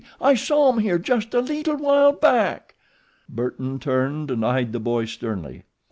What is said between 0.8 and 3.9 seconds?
just a leetle while back." Burton